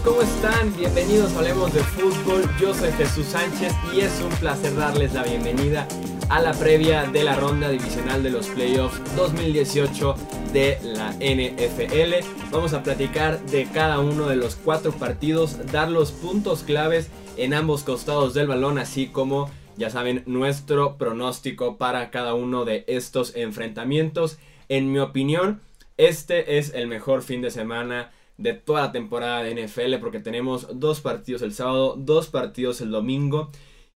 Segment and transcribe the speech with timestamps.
[0.00, 0.74] ¿Cómo están?
[0.74, 2.48] Bienvenidos a Hablemos de Fútbol.
[2.58, 5.86] Yo soy Jesús Sánchez y es un placer darles la bienvenida
[6.30, 10.14] a la previa de la ronda divisional de los playoffs 2018
[10.54, 12.26] de la NFL.
[12.50, 17.52] Vamos a platicar de cada uno de los cuatro partidos, dar los puntos claves en
[17.52, 23.36] ambos costados del balón, así como, ya saben, nuestro pronóstico para cada uno de estos
[23.36, 24.38] enfrentamientos.
[24.70, 25.60] En mi opinión,
[25.98, 30.78] este es el mejor fin de semana de toda la temporada de NFL porque tenemos
[30.78, 33.50] dos partidos el sábado, dos partidos el domingo.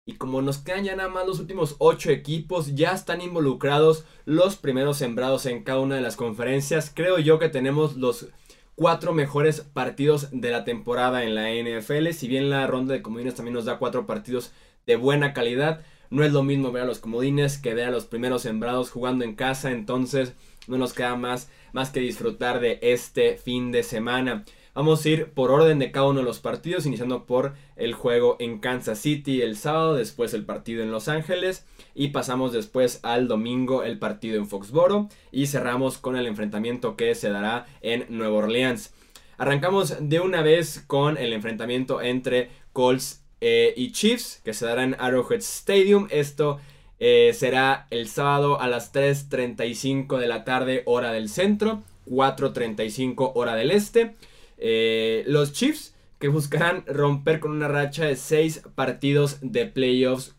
[0.08, 4.54] Y como nos quedan ya nada más los últimos ocho equipos, ya están involucrados los
[4.54, 6.92] primeros sembrados en cada una de las conferencias.
[6.94, 8.28] Creo yo que tenemos los
[8.76, 12.10] cuatro mejores partidos de la temporada en la NFL.
[12.12, 14.52] Si bien la ronda de comodines también nos da cuatro partidos
[14.86, 18.04] de buena calidad, no es lo mismo ver a los comodines que ver a los
[18.04, 19.72] primeros sembrados jugando en casa.
[19.72, 20.34] Entonces
[20.68, 24.44] no nos queda más, más que disfrutar de este fin de semana.
[24.76, 28.36] Vamos a ir por orden de cada uno de los partidos, iniciando por el juego
[28.40, 33.26] en Kansas City el sábado, después el partido en Los Ángeles y pasamos después al
[33.26, 38.36] domingo el partido en Foxboro y cerramos con el enfrentamiento que se dará en Nueva
[38.36, 38.92] Orleans.
[39.38, 44.82] Arrancamos de una vez con el enfrentamiento entre Colts eh, y Chiefs que se dará
[44.82, 46.06] en Arrowhead Stadium.
[46.10, 46.58] Esto
[46.98, 53.54] eh, será el sábado a las 3.35 de la tarde hora del centro, 4.35 hora
[53.54, 54.14] del este.
[54.58, 60.34] Eh, los Chiefs que buscarán romper con una racha de 6 partidos de playoffs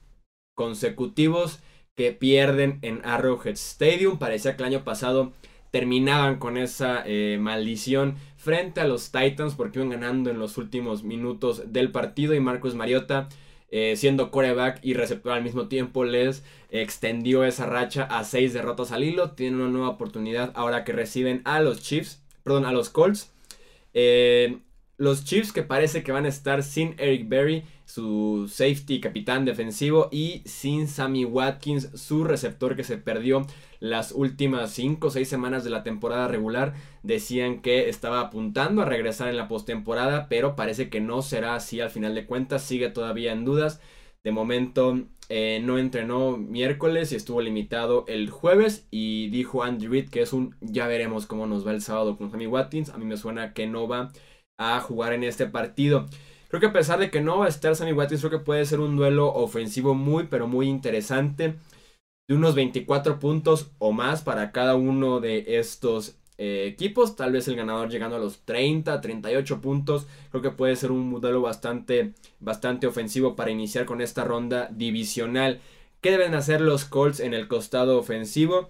[0.56, 1.60] consecutivos
[1.96, 4.18] que pierden en Arrowhead Stadium.
[4.18, 5.34] Parecía que el año pasado
[5.72, 11.04] terminaban con esa eh, maldición frente a los Titans porque iban ganando en los últimos
[11.04, 13.30] minutos del partido y Marcus Mariota
[13.70, 18.92] eh, siendo coreback y receptor al mismo tiempo, les extendió esa racha a seis derrotas
[18.92, 19.32] al hilo.
[19.32, 23.32] Tienen una nueva oportunidad ahora que reciben a los Chiefs, perdón, a los Colts.
[23.94, 24.60] Eh,
[24.98, 30.10] los Chiefs que parece que van a estar sin Eric Berry, su safety capitán defensivo,
[30.12, 33.48] y sin Sammy Watkins, su receptor que se perdió
[33.80, 36.74] las últimas 5 o 6 semanas de la temporada regular.
[37.04, 41.80] Decían que estaba apuntando a regresar en la postemporada, pero parece que no será así
[41.80, 42.62] al final de cuentas.
[42.64, 43.80] Sigue todavía en dudas.
[44.24, 48.86] De momento eh, no entrenó miércoles y estuvo limitado el jueves.
[48.92, 52.32] Y dijo Andrew Reid que es un ya veremos cómo nos va el sábado con
[52.32, 52.90] Sammy Watkins.
[52.90, 54.12] A mí me suena que no va
[54.58, 56.08] a jugar en este partido.
[56.50, 58.66] Creo que a pesar de que no va a estar Sammy Watkins, creo que puede
[58.66, 61.56] ser un duelo ofensivo muy, pero muy interesante.
[62.28, 67.16] De unos 24 puntos o más para cada uno de estos eh, equipos.
[67.16, 70.08] Tal vez el ganador llegando a los 30, 38 puntos.
[70.30, 75.60] Creo que puede ser un modelo bastante, bastante ofensivo para iniciar con esta ronda divisional.
[76.02, 78.70] ¿Qué deben hacer los Colts en el costado ofensivo?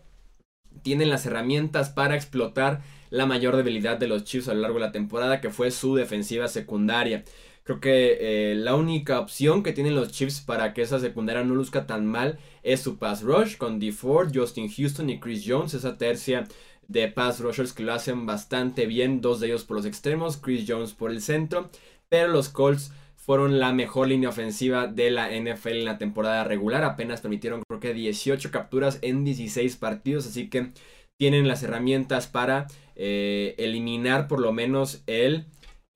[0.81, 4.85] Tienen las herramientas para explotar la mayor debilidad de los Chiefs a lo largo de
[4.85, 7.23] la temporada, que fue su defensiva secundaria.
[7.67, 11.53] Creo que eh, la única opción que tienen los Chiefs para que esa secundaria no
[11.53, 15.97] luzca tan mal es su pass rush con DeFord, Justin Houston y Chris Jones, esa
[15.97, 16.47] tercia
[16.87, 20.63] de pass rushers que lo hacen bastante bien, dos de ellos por los extremos, Chris
[20.65, 21.69] Jones por el centro,
[22.07, 26.85] pero los Colts fueron la mejor línea ofensiva de la NFL en la temporada regular,
[26.85, 30.71] apenas permitieron creo que 18 capturas en 16 partidos, así que
[31.17, 35.47] tienen las herramientas para eh, eliminar por lo menos el,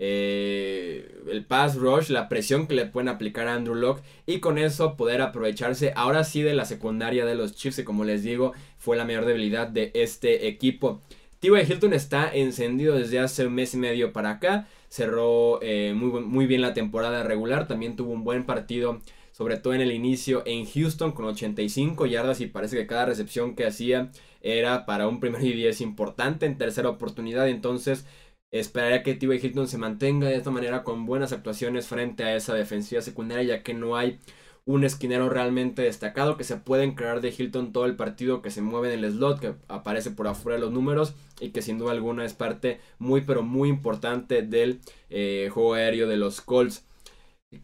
[0.03, 4.57] eh, el pass rush, la presión que le pueden aplicar a Andrew Locke y con
[4.57, 8.53] eso poder aprovecharse ahora sí de la secundaria de los Chiefs, que como les digo
[8.79, 11.01] fue la mayor debilidad de este equipo.
[11.40, 11.72] T.Y.
[11.72, 16.47] Hilton está encendido desde hace un mes y medio para acá, cerró eh, muy, muy
[16.47, 19.01] bien la temporada regular, también tuvo un buen partido
[19.31, 23.56] sobre todo en el inicio en Houston con 85 yardas y parece que cada recepción
[23.56, 24.11] que hacía
[24.41, 27.47] era para un primer y 10 importante en tercera oportunidad.
[27.47, 28.06] Entonces
[28.51, 29.45] esperaría que T.Y.
[29.45, 33.63] Hilton se mantenga de esta manera con buenas actuaciones frente a esa defensiva secundaria ya
[33.63, 34.19] que no hay
[34.66, 38.61] un esquinero realmente destacado que se pueden crear de Hilton todo el partido que se
[38.61, 41.91] mueve en el slot que aparece por afuera de los números y que sin duda
[41.91, 46.85] alguna es parte muy pero muy importante del eh, juego aéreo de los Colts.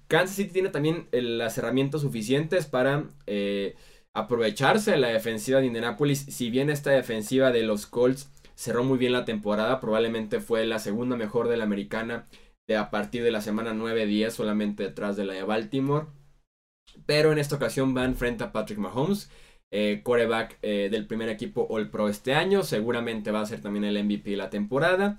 [0.08, 3.76] Kansas City tiene también las herramientas suficientes para eh,
[4.14, 6.26] aprovecharse de la defensiva de Indianapolis.
[6.30, 10.80] Si bien esta defensiva de los Colts cerró muy bien la temporada, probablemente fue la
[10.80, 12.26] segunda mejor de la americana
[12.68, 16.08] de a partir de la semana 9-10, solamente detrás de la de Baltimore.
[17.06, 19.30] Pero en esta ocasión van frente a Patrick Mahomes,
[19.72, 22.64] eh, quarterback del primer equipo All Pro este año.
[22.64, 25.16] Seguramente va a ser también el MVP de la temporada.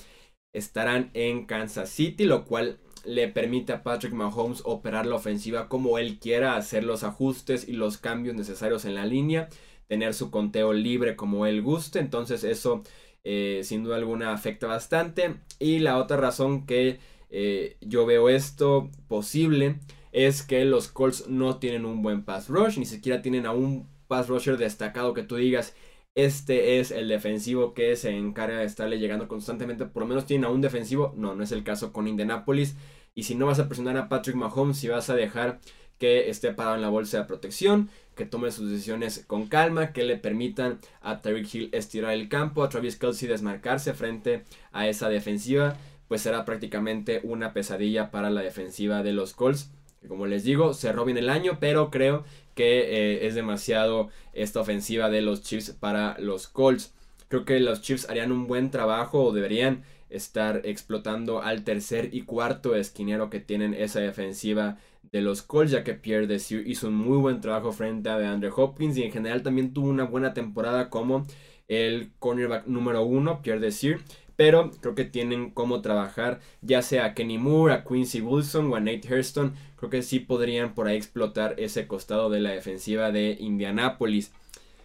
[0.53, 5.99] Estarán en Kansas City, lo cual le permite a Patrick Mahomes operar la ofensiva como
[5.99, 9.49] él quiera, hacer los ajustes y los cambios necesarios en la línea,
[9.87, 12.83] tener su conteo libre como él guste, entonces eso
[13.31, 15.35] eh, sin duda alguna afecta bastante.
[15.59, 16.99] Y la otra razón que
[17.29, 19.81] eh, yo veo esto posible
[20.13, 23.87] es que los Colts no tienen un buen pass rush, ni siquiera tienen a un
[24.07, 25.75] pass rusher destacado que tú digas,
[26.15, 30.47] este es el defensivo que se encarga de estarle llegando constantemente, por lo menos tienen
[30.47, 32.77] a un defensivo, no, no es el caso con Indianapolis,
[33.15, 35.61] y si no vas a presionar a Patrick Mahomes, si vas a dejar
[35.99, 40.03] que esté parado en la bolsa de protección, que tome sus decisiones con calma, que
[40.03, 44.43] le permitan a Tyreek Hill estirar el campo, a Travis Kelsey desmarcarse frente
[44.73, 45.77] a esa defensiva,
[46.09, 49.71] pues será prácticamente una pesadilla para la defensiva de los Colts.
[50.09, 52.25] Como les digo, cerró bien el año, pero creo
[52.57, 56.93] que eh, es demasiado esta ofensiva de los Chiefs para los Colts.
[57.29, 62.23] Creo que los Chiefs harían un buen trabajo o deberían estar explotando al tercer y
[62.23, 64.79] cuarto esquinero que tienen esa defensiva
[65.13, 68.51] de los Colts, ya que Pierre Desir hizo un muy buen trabajo frente a DeAndre
[68.55, 71.27] Hopkins y en general también tuvo una buena temporada como
[71.69, 74.01] el cornerback número uno, Pierre Desir.
[74.37, 78.77] Pero creo que tienen cómo trabajar, ya sea a Kenny Moore, a Quincy Wilson o
[78.77, 79.55] a Nate Hurston.
[79.77, 84.33] Creo que sí podrían por ahí explotar ese costado de la defensiva de Indianapolis.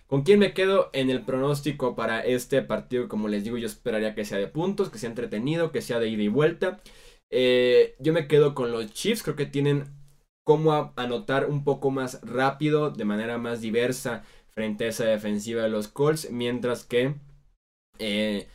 [0.08, 3.08] ¿Con quién me quedo en el pronóstico para este partido?
[3.08, 6.10] Como les digo, yo esperaría que sea de puntos, que sea entretenido, que sea de
[6.10, 6.82] ida y vuelta.
[7.30, 9.86] Eh, yo me quedo con los Chiefs, creo que tienen
[10.44, 15.70] cómo anotar un poco más rápido, de manera más diversa, frente a esa defensiva de
[15.70, 17.16] los Colts, mientras que
[18.00, 18.48] eh,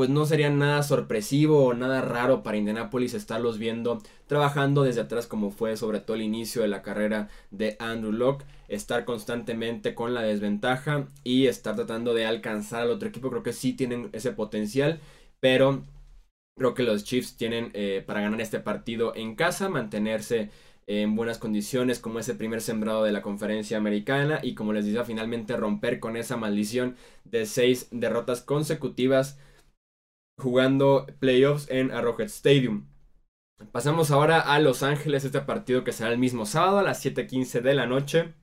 [0.00, 5.26] pues no sería nada sorpresivo o nada raro para Indianapolis estarlos viendo trabajando desde atrás
[5.26, 10.14] como fue sobre todo el inicio de la carrera de Andrew Locke, estar constantemente con
[10.14, 14.32] la desventaja y estar tratando de alcanzar al otro equipo, creo que sí tienen ese
[14.32, 15.00] potencial,
[15.38, 15.82] pero
[16.56, 20.50] creo que los Chiefs tienen eh, para ganar este partido en casa, mantenerse
[20.92, 25.04] en buenas condiciones como ese primer sembrado de la conferencia americana y como les decía
[25.04, 29.38] finalmente romper con esa maldición de seis derrotas consecutivas
[30.36, 32.88] jugando playoffs en Arrowhead Stadium.
[33.70, 37.60] Pasamos ahora a Los Ángeles, este partido que será el mismo sábado a las 7:15
[37.60, 38.34] de la noche.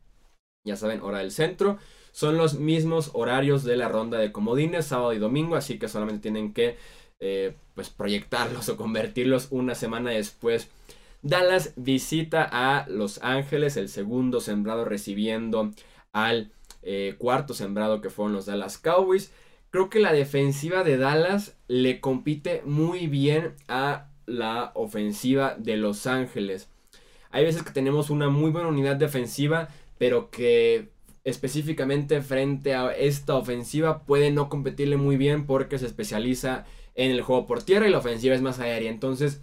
[0.65, 1.79] Ya saben, hora del centro.
[2.13, 6.21] Son los mismos horarios de la ronda de comodines, sábado y domingo, así que solamente
[6.21, 6.77] tienen que
[7.19, 10.69] eh, pues proyectarlos o convertirlos una semana después.
[11.21, 15.71] Dallas visita a Los Ángeles, el segundo sembrado recibiendo
[16.13, 16.51] al
[16.83, 19.31] eh, cuarto sembrado que fueron los Dallas Cowboys.
[19.69, 26.07] Creo que la defensiva de Dallas le compite muy bien a la ofensiva de Los
[26.07, 26.69] Ángeles.
[27.31, 30.89] Hay veces que tenemos una muy buena unidad defensiva, pero que
[31.23, 36.65] específicamente frente a esta ofensiva puede no competirle muy bien porque se especializa
[36.95, 38.89] en el juego por tierra y la ofensiva es más aérea.
[38.89, 39.41] Entonces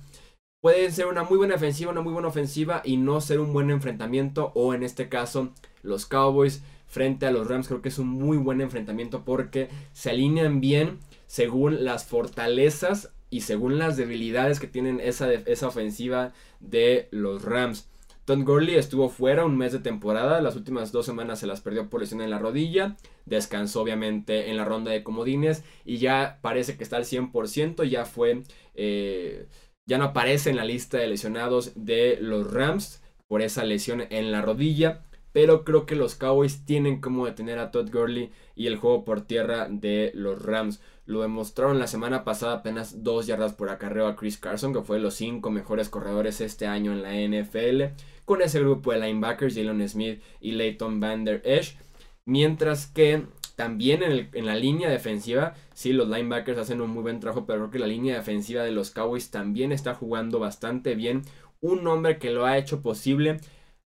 [0.65, 3.69] puede ser una muy buena ofensiva, una muy buena ofensiva y no ser un buen
[3.69, 5.53] enfrentamiento o en este caso
[5.83, 10.09] los Cowboys frente a los Rams creo que es un muy buen enfrentamiento porque se
[10.09, 17.09] alinean bien según las fortalezas y según las debilidades que tienen esa, esa ofensiva de
[17.11, 17.87] los Rams.
[18.25, 21.91] Tom Gurley estuvo fuera un mes de temporada, las últimas dos semanas se las perdió
[21.91, 22.97] por lesión en la rodilla,
[23.27, 28.07] descansó obviamente en la ronda de comodines y ya parece que está al 100%, ya
[28.07, 28.43] fue,
[28.75, 29.47] eh,
[29.87, 34.33] ya no aparece en la lista de lesionados de los Rams por esa lesión en
[34.33, 35.03] la rodilla
[35.35, 39.23] pero creo que los Cowboys tienen como detener a Todd Gurley y el juego por
[39.23, 40.81] tierra de los Rams.
[41.06, 44.99] Lo demostraron la semana pasada apenas dos yardas por acarreo a Chris Carson, que fue
[44.99, 49.56] de los cinco mejores corredores este año en la NFL, con ese grupo de linebackers,
[49.56, 51.79] Jalen Smith y Leighton Van Der Esch.
[52.25, 53.25] Mientras que
[53.56, 57.61] también en, en, la línea defensiva, sí, los linebackers hacen un muy buen trabajo, pero
[57.61, 61.23] creo que la línea defensiva de los Cowboys también está jugando bastante bien.
[61.61, 63.41] Un hombre que lo ha hecho posible,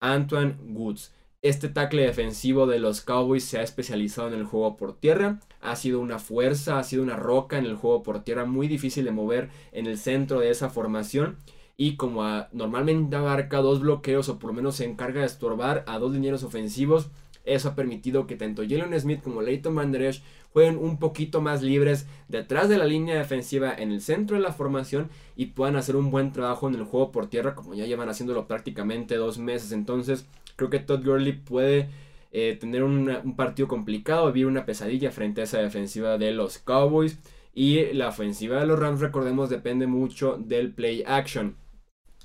[0.00, 1.12] Antoine Woods.
[1.40, 5.38] Este tackle defensivo de los Cowboys se ha especializado en el juego por tierra.
[5.60, 9.04] Ha sido una fuerza, ha sido una roca en el juego por tierra, muy difícil
[9.04, 11.36] de mover en el centro de esa formación.
[11.76, 16.00] Y como normalmente abarca dos bloqueos o por lo menos se encarga de estorbar a
[16.00, 17.10] dos linieros ofensivos,
[17.54, 21.40] eso ha permitido que tanto Jalen Smith como Leighton Van Der Esch jueguen un poquito
[21.40, 25.76] más libres detrás de la línea defensiva en el centro de la formación y puedan
[25.76, 29.38] hacer un buen trabajo en el juego por tierra como ya llevan haciéndolo prácticamente dos
[29.38, 29.72] meses.
[29.72, 30.26] Entonces
[30.56, 31.88] creo que Todd Gurley puede
[32.32, 37.18] eh, tener un partido complicado, vivir una pesadilla frente a esa defensiva de los Cowboys.
[37.54, 41.56] Y la ofensiva de los Rams, recordemos, depende mucho del play action.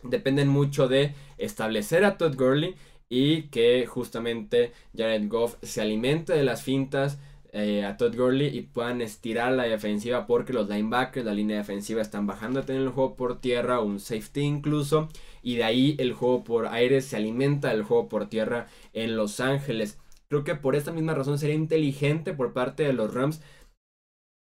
[0.04, 2.76] Dependen mucho de establecer a Todd Gurley
[3.10, 7.20] y que justamente Jared Goff se alimente de las fintas
[7.56, 12.02] eh, a Todd Gurley y puedan estirar la defensiva porque los linebackers, la línea defensiva
[12.02, 15.10] están bajando a tener el juego por tierra, un safety incluso,
[15.44, 19.40] y de ahí el juego por aire se alimenta del juego por tierra en Los
[19.40, 20.00] Ángeles.
[20.30, 23.40] Creo que por esta misma razón sería inteligente por parte de los Rams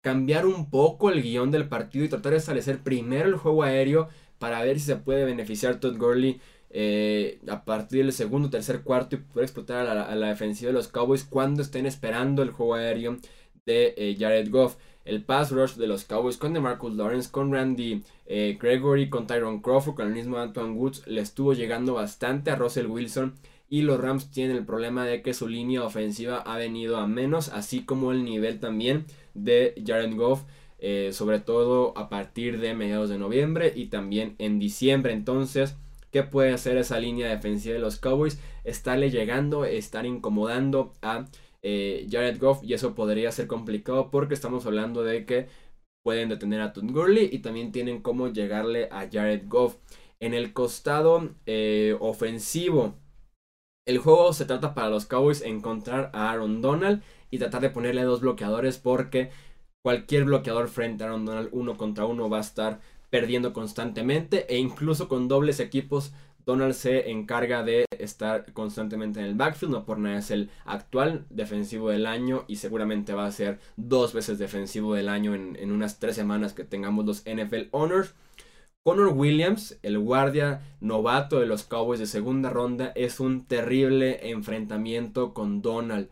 [0.02, 4.08] cambiar un poco el guion del partido y tratar de establecer primero el juego aéreo
[4.40, 6.42] para ver si se puede beneficiar Todd Gurley
[6.76, 10.88] eh, a partir del segundo, tercer, cuarto y poder explotar a la, defensiva de los
[10.88, 13.18] Cowboys cuando estén esperando el juego aéreo
[13.68, 14.78] de eh, Jared Goff.
[15.06, 19.62] El pass rush de los Cowboys con DeMarcus Lawrence, con Randy eh, Gregory, con Tyron
[19.62, 23.36] Crawford, con el mismo Antoine Woods, le estuvo llegando bastante a Russell Wilson.
[23.70, 27.50] Y los Rams tienen el problema de que su línea ofensiva ha venido a menos,
[27.50, 30.42] así como el nivel también de Jared Goff.
[31.12, 35.14] sobre todo a partir de mediados de noviembre y también en diciembre.
[35.14, 35.76] Entonces,
[36.14, 38.40] ¿Qué puede hacer esa línea defensiva de los Cowboys?
[38.64, 41.26] Estarle llegando, estar incomodando a
[41.64, 45.48] eh, Jared Goff y eso podría ser complicado porque estamos hablando de que
[46.04, 49.78] pueden detener a Todd Gurley y también tienen cómo llegarle a Jared Goff.
[50.20, 52.94] En el costado eh, ofensivo,
[53.88, 57.02] el juego se trata para los Cowboys encontrar a Aaron Donald
[57.32, 59.32] y tratar de ponerle dos bloqueadores porque
[59.84, 62.82] cualquier bloqueador frente a Aaron Donald uno contra uno va a estar
[63.14, 66.14] perdiendo constantemente e incluso con dobles equipos
[66.48, 71.28] Donald se encarga de estar constantemente en el backfield, no por nada es el actual
[71.30, 76.00] defensivo del año y seguramente va a ser dos veces defensivo del año en, unas
[76.00, 78.16] tres semanas que tengamos los NFL Honors.
[78.84, 85.36] Connor Williams, el guardia novato de los Cowboys de segunda ronda, es un terrible enfrentamiento
[85.36, 86.10] con Donald.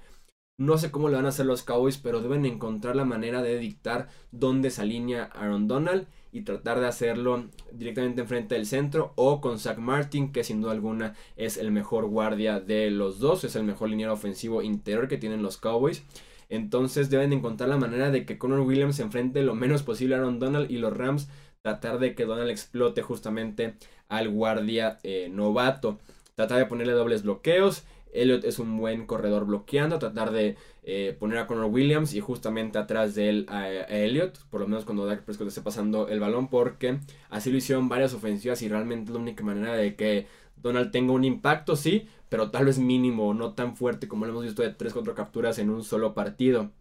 [0.60, 3.58] No sé cómo lo van a hacer los Cowboys, pero deben encontrar la manera de
[3.58, 9.42] dictar dónde se alinea Aaron Donald y tratar de hacerlo directamente enfrente del centro o
[9.42, 13.56] con Zach Martin, que sin duda alguna es el mejor guardia de los dos, es
[13.56, 16.04] el mejor liniero ofensivo interior que tienen los Cowboys.
[16.50, 20.18] Entonces deben encontrar la manera de que Connor Williams se enfrente lo menos posible a
[20.18, 21.30] Aaron Donald y los Rams
[21.62, 23.76] tratar de que Donald explote justamente
[24.10, 26.00] al guardia eh, novato.
[26.36, 31.38] Tratar de ponerle dobles bloqueos Elliot es un buen corredor bloqueando, tratar de eh, poner
[31.38, 35.24] a Connor Williams y justamente atrás de él a, Elliot, por lo menos cuando Dak
[35.24, 37.00] Prescott esté pasando el balón, porque
[37.30, 40.28] así lo hicieron varias ofensivas y realmente la única manera de que
[40.58, 44.44] Donald tenga un impacto, sí, pero tal vez mínimo, no tan fuerte como lo hemos
[44.46, 46.72] visto de 3-4 capturas en un solo partido.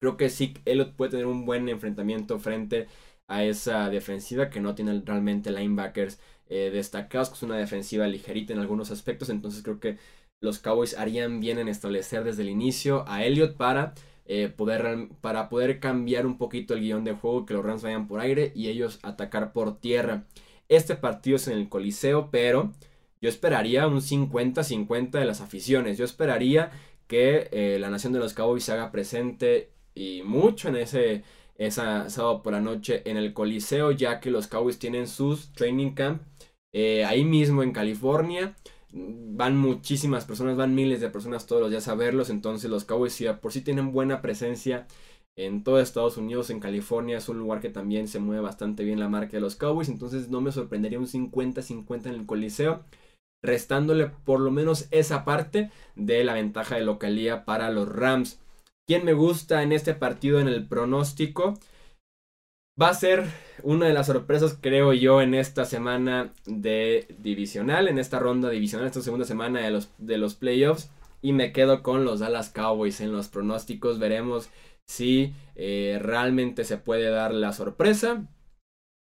[0.00, 2.88] Creo que sí, Elliot puede tener un buen enfrentamiento frente
[3.26, 8.52] a esa defensiva que no tiene realmente linebackers eh, destacados, que es una defensiva ligerita
[8.52, 9.98] en algunos aspectos, entonces creo que
[10.44, 13.94] los Cowboys harían bien en establecer desde el inicio a Elliott para,
[14.26, 18.06] eh, poder, para poder cambiar un poquito el guion de juego, que los Rams vayan
[18.06, 20.26] por aire y ellos atacar por tierra.
[20.68, 22.72] Este partido es en el Coliseo, pero
[23.20, 25.96] yo esperaría un 50-50 de las aficiones.
[25.96, 26.70] Yo esperaría
[27.06, 31.24] que eh, la nación de los Cowboys se haga presente y mucho en ese
[31.56, 35.92] esa sábado por la noche en el Coliseo, ya que los Cowboys tienen sus training
[35.92, 36.20] camp
[36.72, 38.56] eh, ahí mismo en California
[38.94, 42.30] van muchísimas personas, van miles de personas todos los días a verlos.
[42.30, 44.86] Entonces los Cowboys por sí tienen buena presencia
[45.36, 49.00] en todo Estados Unidos, en California es un lugar que también se mueve bastante bien
[49.00, 49.88] la marca de los Cowboys.
[49.88, 52.84] Entonces no me sorprendería un 50-50 en el Coliseo,
[53.42, 58.38] restándole por lo menos esa parte de la ventaja de localía para los Rams.
[58.86, 61.54] ¿Quién me gusta en este partido en el pronóstico?
[62.80, 63.24] Va a ser
[63.64, 68.86] una de las sorpresas, creo yo, en esta semana de divisional, en esta ronda divisional,
[68.86, 70.90] esta segunda semana de los, de los playoffs.
[71.22, 73.98] Y me quedo con los Dallas Cowboys en los pronósticos.
[73.98, 74.50] Veremos
[74.86, 78.26] si eh, realmente se puede dar la sorpresa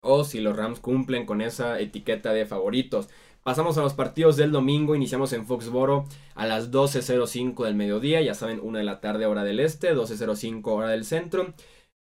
[0.01, 3.09] o si los Rams cumplen con esa etiqueta de favoritos.
[3.43, 8.33] Pasamos a los partidos del domingo, iniciamos en Foxboro a las 12.05 del mediodía, ya
[8.33, 11.53] saben, una de la tarde hora del este, 12.05 hora del centro.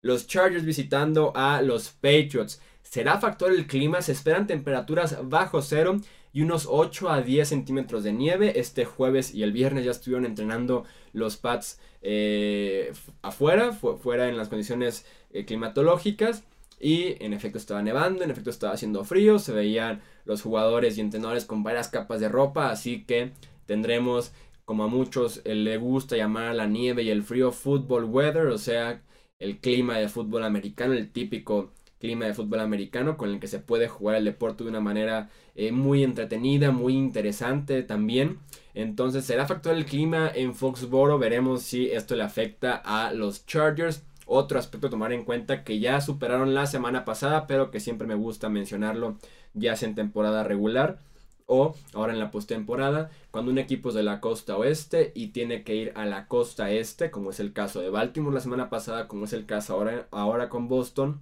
[0.07, 2.61] Los Chargers visitando a los Patriots.
[2.81, 4.01] ¿Será factor el clima?
[4.01, 5.99] Se esperan temperaturas bajo cero
[6.31, 8.57] y unos 8 a 10 centímetros de nieve.
[8.57, 14.47] Este jueves y el viernes ya estuvieron entrenando los Pats eh, afuera, fuera en las
[14.47, 16.45] condiciones eh, climatológicas.
[16.79, 21.01] Y en efecto estaba nevando, en efecto estaba haciendo frío, se veían los jugadores y
[21.01, 23.33] entrenadores con varias capas de ropa, así que
[23.65, 24.31] tendremos,
[24.63, 28.57] como a muchos eh, le gusta llamar la nieve y el frío, football weather, o
[28.57, 29.01] sea,
[29.39, 33.59] el clima de fútbol americano, el típico clima de fútbol americano con el que se
[33.59, 38.39] puede jugar el deporte de una manera eh, muy entretenida, muy interesante también.
[38.73, 44.03] Entonces será factor el clima en Foxboro, veremos si esto le afecta a los Chargers.
[44.27, 48.07] Otro aspecto a tomar en cuenta que ya superaron la semana pasada, pero que siempre
[48.07, 49.17] me gusta mencionarlo
[49.53, 50.99] ya sea en temporada regular
[51.47, 55.63] o ahora en la postemporada, cuando un equipo es de la costa oeste y tiene
[55.63, 59.07] que ir a la costa este, como es el caso de Baltimore la semana pasada,
[59.07, 61.21] como es el caso ahora, ahora con Boston,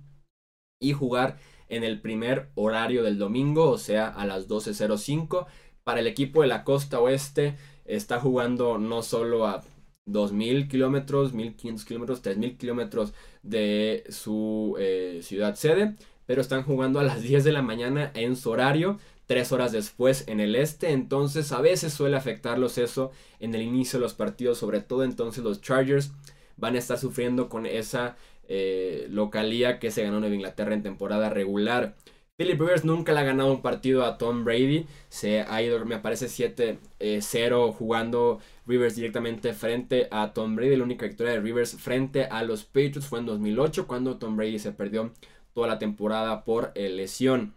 [0.82, 1.38] y jugar
[1.70, 5.46] en el primer horario del domingo, o sea, a las 12.05.
[5.84, 7.56] Para el equipo de la costa oeste
[7.86, 9.64] está jugando no solo a
[10.08, 13.14] 2.000 kilómetros, 1.500 kilómetros, 3.000 kilómetros
[13.44, 18.36] de su eh, ciudad sede, pero están jugando a las 10 de la mañana en
[18.36, 23.56] su horario, tres horas después en el este, entonces a veces suele afectarlos eso en
[23.56, 26.12] el inicio de los partidos, sobre todo entonces los Chargers
[26.58, 28.16] van a estar sufriendo con esa
[28.48, 31.96] eh, localía que se ganó Nueva Inglaterra en temporada regular.
[32.38, 34.88] Philip Rivers nunca le ha ganado un partido a Tom Brady.
[35.08, 40.76] Se ha ido, me parece, 7-0 eh, jugando Rivers directamente frente a Tom Brady.
[40.76, 44.60] La única victoria de Rivers frente a los Patriots fue en 2008 cuando Tom Brady
[44.60, 45.14] se perdió
[45.54, 47.54] toda la temporada por eh, lesión.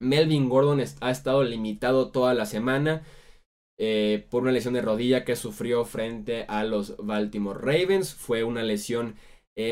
[0.00, 3.02] Melvin Gordon ha estado limitado toda la semana
[3.78, 8.14] eh, por una lesión de rodilla que sufrió frente a los Baltimore Ravens.
[8.14, 9.16] Fue una lesión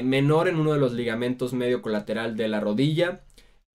[0.05, 3.23] menor en uno de los ligamentos medio colateral de la rodilla.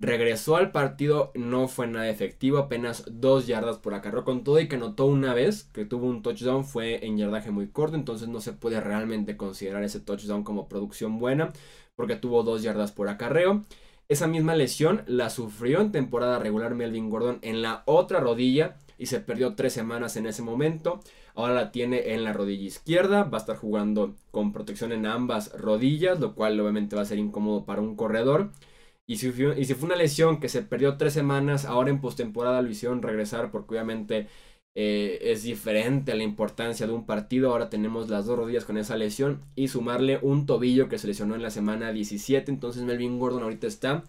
[0.03, 4.67] Regresó al partido, no fue nada efectivo, apenas dos yardas por acarreo con todo y
[4.67, 8.41] que notó una vez que tuvo un touchdown fue en yardaje muy corto, entonces no
[8.41, 11.53] se puede realmente considerar ese touchdown como producción buena
[11.95, 13.63] porque tuvo dos yardas por acarreo.
[14.09, 19.07] Esa misma lesión la sufrió en temporada regular Melvin Gordon en la otra rodilla y
[19.07, 20.99] se perdió tres semanas en ese momento.
[21.35, 25.51] Ahora la tiene en la rodilla izquierda, va a estar jugando con protección en ambas
[25.59, 28.51] rodillas, lo cual obviamente va a ser incómodo para un corredor.
[29.05, 31.99] Y si, fue, y si fue una lesión que se perdió tres semanas, ahora en
[31.99, 34.27] postemporada lo hicieron regresar porque obviamente
[34.75, 37.51] eh, es diferente a la importancia de un partido.
[37.51, 41.35] Ahora tenemos las dos rodillas con esa lesión y sumarle un tobillo que se lesionó
[41.35, 42.51] en la semana 17.
[42.51, 44.03] Entonces Melvin Gordon ahorita está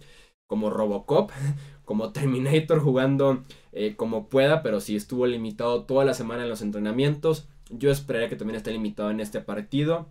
[0.46, 1.30] como Robocop,
[1.84, 6.62] como Terminator jugando eh, como pueda, pero si estuvo limitado toda la semana en los
[6.62, 7.48] entrenamientos.
[7.70, 10.08] Yo esperaría que también esté limitado en este partido.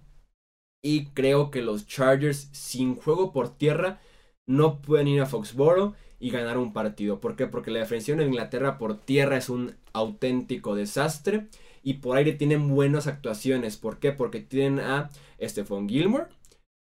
[0.83, 4.01] Y creo que los Chargers sin juego por tierra
[4.47, 7.19] no pueden ir a Foxborough y ganar un partido.
[7.19, 7.47] ¿Por qué?
[7.47, 11.47] Porque la defensión de Inglaterra por tierra es un auténtico desastre
[11.83, 13.77] y por aire tienen buenas actuaciones.
[13.77, 14.11] ¿Por qué?
[14.11, 15.09] Porque tienen a
[15.41, 16.27] Stephon Gilmore,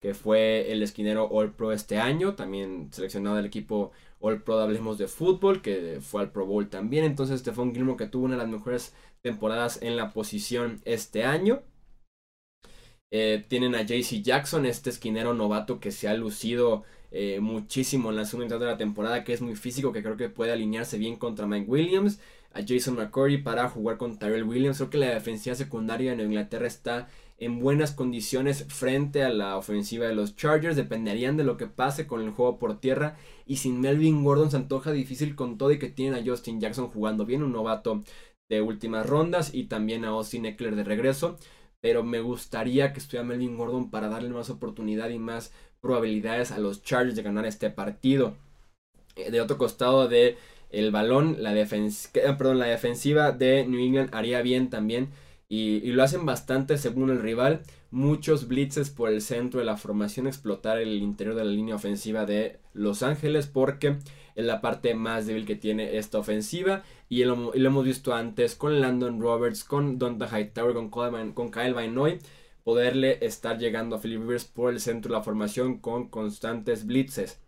[0.03, 4.99] que fue el esquinero All Pro este año, también seleccionado del equipo All Pro, hablemos
[4.99, 7.05] de fútbol, que fue al Pro Bowl también.
[7.05, 11.63] Entonces Stephon Gilmore que tuvo una de las mejores temporadas en la posición este año.
[13.11, 18.17] Eh, tienen a JC Jackson, este esquinero novato que se ha lucido eh, muchísimo en
[18.17, 20.99] la segunda mitad de la temporada, que es muy físico, que creo que puede alinearse
[20.99, 22.21] bien contra Mike Williams,
[22.53, 24.79] a Jason McCurry para jugar con Tyrell Williams.
[24.79, 30.07] Creo que la defensiva secundaria en Inglaterra está en buenas condiciones frente a la ofensiva
[30.07, 30.77] de los Chargers.
[30.77, 33.17] Dependerían de lo que pase con el juego por tierra.
[33.47, 36.89] Y sin Melvin Gordon se antoja difícil con todo y que tienen a Justin Jackson
[36.89, 38.03] jugando bien, un novato
[38.49, 41.37] de últimas rondas y también a Austin Eckler de regreso.
[41.81, 46.59] Pero me gustaría que estuviera Melvin Gordon para darle más oportunidad y más probabilidades a
[46.59, 48.35] los Chargers de ganar este partido.
[49.17, 50.37] Eh, de otro costado de
[50.71, 51.67] el balón, la, eh,
[52.37, 55.09] perdón, la defensiva de New England haría bien también.
[55.49, 57.63] Y, lo hacen bastante según el rival.
[57.91, 62.27] Muchos blitzes por el centro de la formación, explotar el interior de la línea ofensiva
[62.27, 63.97] de Los Ángeles porque
[64.35, 66.83] es la parte más débil que tiene esta ofensiva.
[67.09, 70.91] Y lo, hemos visto antes con Landon Roberts, con Donta Hightower, con,
[71.33, 72.19] con Kyle Vainoy
[72.69, 77.41] poderle estar llegando a Philip Rivers por el centro de la formación con constantes blitzes.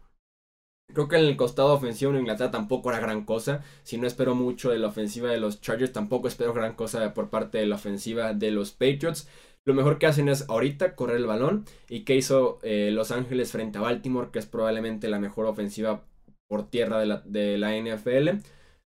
[0.95, 3.63] Creo que en el costado ofensivo en Inglaterra tampoco era gran cosa.
[3.83, 7.29] Si no espero mucho de la ofensiva de los Chargers, tampoco espero gran cosa por
[7.29, 9.29] parte de la ofensiva de los Patriots.
[9.67, 11.67] Lo mejor que hacen es ahorita correr el balón.
[11.91, 14.31] ¿Y que hizo eh, Los Ángeles frente a Baltimore?
[14.33, 16.03] Que es probablemente la mejor ofensiva
[16.49, 18.41] por tierra de la, NFL.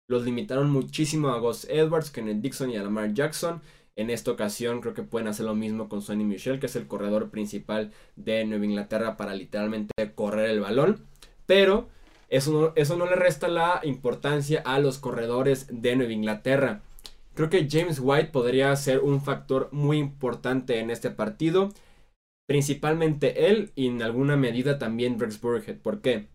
[0.08, 3.62] Los limitaron muchísimo a Gus Edwards, Kenneth Dixon y a Lamar Jackson.
[3.96, 6.88] En esta ocasión creo que pueden hacer lo mismo con Sonny Michel, que es el
[6.88, 11.06] corredor principal de Nueva Inglaterra para literalmente correr el balón.
[11.46, 11.90] Pero
[12.30, 16.82] eso no, eso no le resta la importancia a los corredores de Nueva Inglaterra.
[17.36, 21.70] Creo que James White podría ser un factor muy importante en este partido.
[22.48, 25.78] Principalmente él y en alguna medida también Rex Burhead.
[25.78, 26.28] ¿Por qué?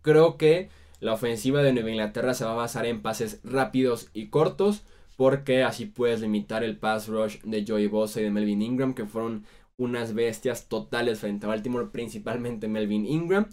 [0.00, 4.28] Creo que la ofensiva de Nueva Inglaterra se va a basar en pases rápidos y
[4.28, 4.84] cortos
[5.16, 9.06] porque así puedes limitar el pass rush de Joey Bosa y de Melvin Ingram, que
[9.06, 9.44] fueron
[9.76, 13.46] unas bestias totales frente a Baltimore, principalmente Melvin Ingram.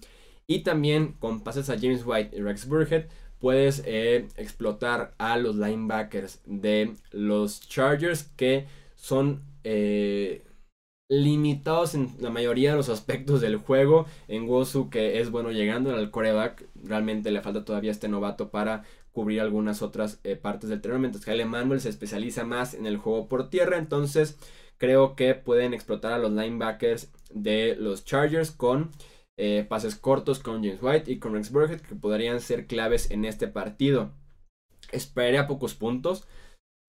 [0.48, 3.06] Y también con pases a James White y Rex Burhead,
[3.40, 10.44] puedes eh, explotar a los linebackers de los Chargers, que son eh,
[11.10, 14.06] limitados en la mayoría de los aspectos del juego.
[14.28, 18.84] En Wosu, que es bueno llegando al coreback, realmente le falta todavía este novato para
[19.12, 22.98] cubrir algunas otras eh, partes del terreno, mientras que Manuel se especializa más en el
[22.98, 24.38] juego por tierra, entonces
[24.78, 28.92] creo que pueden explotar a los linebackers de los Chargers con
[29.38, 33.26] eh, pases cortos con James White y con Rex Burkhead que podrían ser claves en
[33.26, 34.12] este partido.
[34.92, 36.28] Esperé a pocos puntos.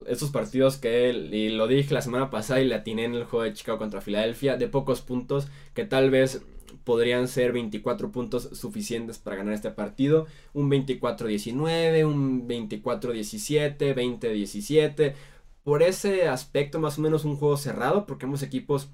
[0.07, 3.45] Estos partidos que, y lo dije la semana pasada y la atiné en el juego
[3.45, 6.45] de Chicago contra Filadelfia, de pocos puntos que tal vez
[6.85, 10.27] podrían ser 24 puntos suficientes para ganar este partido.
[10.53, 15.15] Un 24-19, un 24-17, 20-17.
[15.65, 18.89] Por ese aspecto, más o menos un juego cerrado, porque ambos equipos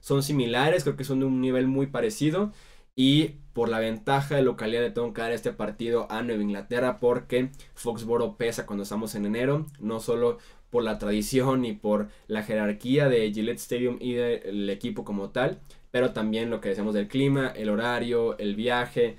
[0.00, 2.52] son similares, creo que son de un nivel muy parecido.
[2.96, 7.00] Y por la ventaja de localidad de tengo que dar este partido a Nueva Inglaterra
[7.00, 10.38] porque Foxboro pesa cuando estamos en enero, no solo
[10.70, 15.60] por la tradición y por la jerarquía de Gillette Stadium y del equipo como tal,
[15.94, 19.16] pero también lo que decíamos del clima, el horario, el viaje,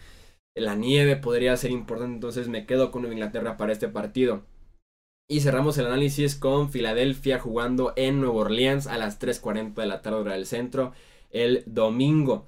[0.54, 4.44] la nieve podría ser importante, entonces me quedo con Inglaterra para este partido.
[5.30, 10.02] Y cerramos el análisis con Filadelfia jugando en Nueva Orleans a las 3.40 de la
[10.02, 10.92] tarde hora del centro
[11.30, 12.46] el domingo.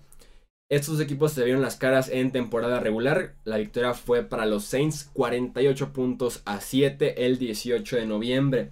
[0.69, 3.35] Estos equipos se vieron las caras en temporada regular.
[3.45, 8.71] La victoria fue para los Saints 48 puntos a 7 el 18 de noviembre.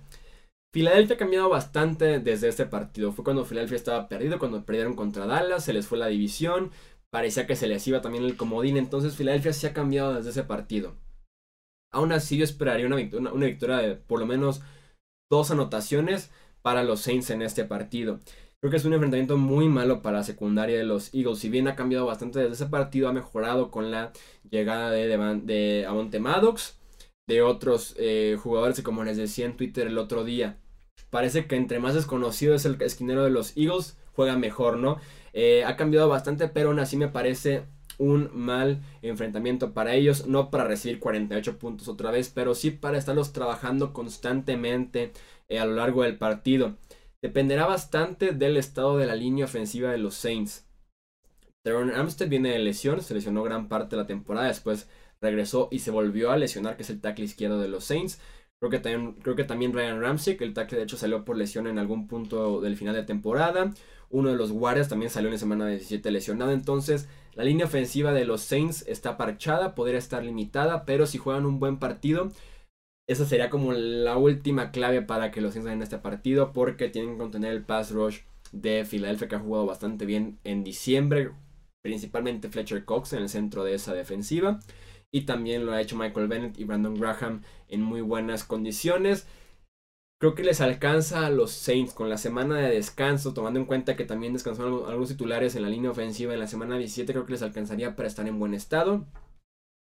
[0.75, 3.13] Filadelfia ha cambiado bastante desde este partido.
[3.13, 6.69] Fue cuando Filadelfia estaba perdido, cuando perdieron contra Dallas, se les fue la división,
[7.09, 10.43] parecía que se les iba también el comodín, entonces Filadelfia se ha cambiado desde ese
[10.43, 10.97] partido.
[11.93, 12.97] Aún así yo esperaría una,
[13.31, 14.63] una victoria de por lo menos
[15.31, 16.29] dos anotaciones
[16.61, 18.19] para los Saints en este partido.
[18.59, 21.39] Creo que es un enfrentamiento muy malo para la secundaria de los Eagles.
[21.39, 24.11] Si bien ha cambiado bastante desde ese partido, ha mejorado con la
[24.49, 26.77] llegada de, de, de Avonte Maddox,
[27.29, 30.59] de otros eh, jugadores que como les decía en Twitter el otro día.
[31.15, 34.99] Parece que entre más desconocido es el esquinero de los Eagles, juega mejor, ¿no?
[35.31, 37.63] Eh, ha cambiado bastante, pero aún así me parece
[37.97, 42.97] un mal enfrentamiento para ellos, no para recibir 48 puntos otra vez, pero sí para
[42.97, 45.13] estarlos trabajando constantemente
[45.47, 46.75] eh, a lo largo del partido
[47.21, 50.67] dependerá bastante del estado de la línea ofensiva de los Saints.
[51.63, 54.89] Teron Armstead viene de lesión, se lesionó gran parte de la temporada, después
[55.21, 58.19] regresó y se volvió a lesionar, que es el tackle izquierdo de los Saints.
[58.59, 61.37] Creo que también, creo que también Ryan Ramsey, que el tackle de hecho salió por
[61.37, 63.73] lesión en algún punto del final de temporada.
[64.09, 66.51] Uno de los guardias también salió en la semana 17 lesionado.
[66.51, 71.45] Entonces, la línea ofensiva de los Saints está parchada, podría estar limitada, pero si juegan
[71.45, 72.31] un buen partido,
[73.07, 77.13] esa sería como la última clave para que los Saints ganen este partido porque tienen
[77.13, 81.31] que contener el pass rush de Philadelphia que ha jugado bastante bien en diciembre,
[81.83, 84.59] principalmente Fletcher Cox en el centro de esa defensiva
[85.15, 89.25] y también lo ha hecho Michael Bennett y Brandon Graham en muy buenas condiciones.
[90.19, 93.95] Creo que les alcanza a los Saints con la semana de descanso, tomando en cuenta
[93.95, 97.31] que también descansaron algunos titulares en la línea ofensiva en la semana 17, creo que
[97.31, 99.05] les alcanzaría para estar en buen estado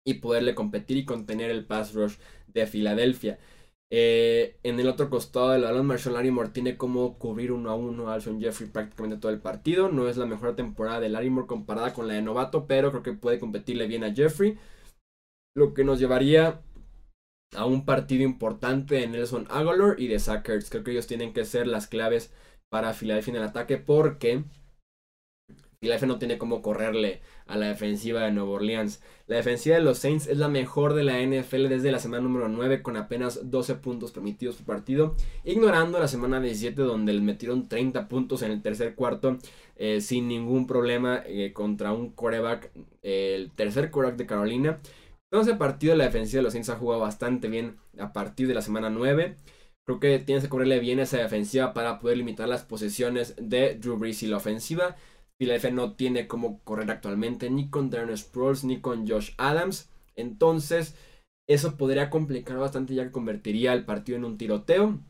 [0.07, 2.15] y poderle competir y contener el pass rush
[2.47, 3.41] de Filadelfia.
[3.91, 8.09] Eh, en el otro costado del balón, Marshall Larimore tiene como cubrir uno a uno
[8.09, 9.89] a Alshon Jeffrey prácticamente todo el partido.
[9.89, 13.15] No es la mejor temporada de Larimore comparada con la de Novato, pero creo que
[13.15, 14.57] puede competirle bien a Jeffrey.
[15.55, 16.61] Lo que nos llevaría
[17.55, 21.45] a un partido importante de Nelson Aguilar y de Zach Creo que ellos tienen que
[21.45, 22.33] ser las claves
[22.69, 24.45] para Filadelfia en el ataque porque
[25.81, 29.03] Filadelfia no tiene como correrle a la defensiva de Nueva Orleans.
[29.27, 32.49] La defensiva de los Saints es la mejor de la NFL desde la semana número
[32.49, 35.15] 9 con apenas 12 puntos permitidos por partido,
[35.45, 39.37] ignorando la semana 17 donde les metieron 30 puntos en el tercer cuarto
[39.77, 42.71] eh, sin ningún problema eh, contra un quarterback,
[43.03, 44.81] el tercer quarterback de Carolina.
[45.35, 48.63] Entonces, partido la defensiva de los Saints ha jugado bastante bien a partir de la
[48.63, 49.35] semana 9.
[49.85, 53.97] Creo que tienes que correrle bien esa defensiva para poder limitar las posesiones de Drew
[53.97, 54.95] Brees y la ofensiva.
[55.37, 59.91] Philadelphia no tiene como correr actualmente ni con Darren Sproles ni con Josh Adams.
[60.15, 60.95] Entonces,
[61.49, 65.01] eso podría complicar bastante ya que convertiría el partido en un tiroteo.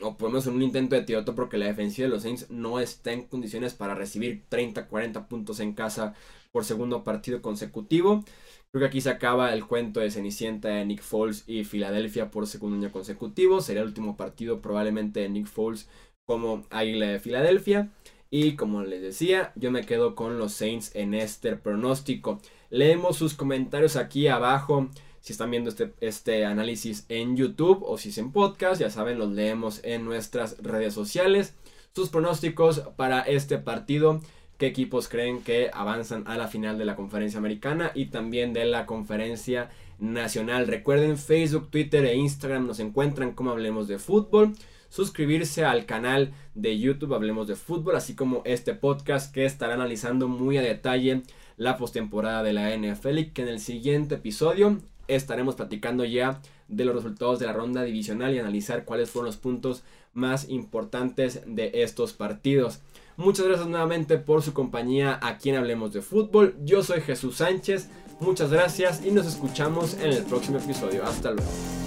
[0.00, 3.12] O menos en un intento de tiroteo porque la defensiva de los Saints no está
[3.12, 6.14] en condiciones para recibir 30-40 puntos en casa
[6.50, 8.24] por segundo partido consecutivo.
[8.72, 12.46] Creo que aquí se acaba el cuento de Cenicienta de Nick Foles y Filadelfia por
[12.46, 13.60] segundo año consecutivo.
[13.60, 15.88] Sería el último partido probablemente de Nick Foles
[16.26, 17.90] como Águila de Filadelfia.
[18.30, 22.40] Y como les decía, yo me quedo con los Saints en este pronóstico.
[22.70, 24.88] Leemos sus comentarios aquí abajo.
[25.22, 29.18] Si están viendo este, este análisis en YouTube o si es en podcast, ya saben,
[29.18, 31.54] los leemos en nuestras redes sociales.
[31.94, 34.20] Sus pronósticos para este partido.
[34.58, 38.64] ¿Qué equipos creen que avanzan a la final de la conferencia americana y también de
[38.64, 40.66] la conferencia nacional?
[40.66, 44.54] Recuerden, Facebook, Twitter e Instagram nos encuentran como hablemos de fútbol
[44.92, 50.28] suscribirse al canal de YouTube Hablemos de Fútbol, así como este podcast que estará analizando
[50.28, 51.22] muy a detalle
[51.56, 54.80] la postemporada de la NFL y que en el siguiente episodio
[55.14, 59.36] estaremos platicando ya de los resultados de la ronda divisional y analizar cuáles fueron los
[59.36, 59.82] puntos
[60.14, 62.80] más importantes de estos partidos.
[63.16, 66.56] Muchas gracias nuevamente por su compañía aquí en Hablemos de Fútbol.
[66.64, 67.88] Yo soy Jesús Sánchez.
[68.20, 71.04] Muchas gracias y nos escuchamos en el próximo episodio.
[71.04, 71.81] Hasta luego.